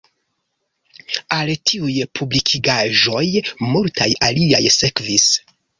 Al 1.37 1.51
tiuj 1.71 1.99
publikigaĵoj 2.21 3.25
multaj 3.77 4.13
aliaj 4.31 4.65
sekvis. 4.83 5.35